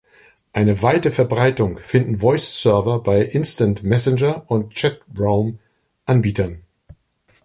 [0.51, 6.63] Eine weite Verbreitung finden Voice-Server bei Instant-Messenger- und Chatraum-Anbietern.